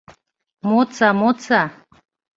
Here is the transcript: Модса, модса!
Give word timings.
Модса, 0.69 1.09
модса! 1.19 1.61